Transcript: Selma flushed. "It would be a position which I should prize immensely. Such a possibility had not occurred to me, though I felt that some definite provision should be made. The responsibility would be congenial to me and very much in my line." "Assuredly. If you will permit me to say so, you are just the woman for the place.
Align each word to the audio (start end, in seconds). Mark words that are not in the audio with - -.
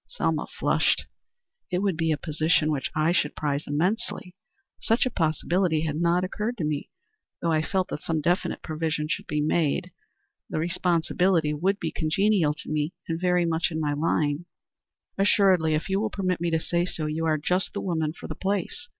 Selma 0.07 0.47
flushed. 0.47 1.03
"It 1.69 1.83
would 1.83 1.95
be 1.95 2.11
a 2.11 2.17
position 2.17 2.71
which 2.71 2.89
I 2.95 3.11
should 3.11 3.35
prize 3.35 3.67
immensely. 3.67 4.35
Such 4.79 5.05
a 5.05 5.11
possibility 5.11 5.81
had 5.83 5.97
not 5.97 6.23
occurred 6.23 6.57
to 6.57 6.63
me, 6.63 6.89
though 7.39 7.51
I 7.51 7.61
felt 7.61 7.89
that 7.89 8.01
some 8.01 8.19
definite 8.19 8.63
provision 8.63 9.05
should 9.07 9.27
be 9.27 9.41
made. 9.41 9.91
The 10.49 10.57
responsibility 10.57 11.53
would 11.53 11.79
be 11.79 11.91
congenial 11.91 12.55
to 12.55 12.69
me 12.71 12.93
and 13.07 13.21
very 13.21 13.45
much 13.45 13.69
in 13.69 13.79
my 13.79 13.93
line." 13.93 14.45
"Assuredly. 15.19 15.75
If 15.75 15.87
you 15.87 15.99
will 15.99 16.09
permit 16.09 16.41
me 16.41 16.49
to 16.49 16.59
say 16.59 16.83
so, 16.83 17.05
you 17.05 17.25
are 17.27 17.37
just 17.37 17.73
the 17.75 17.79
woman 17.81 18.11
for 18.11 18.25
the 18.27 18.33
place. 18.33 18.89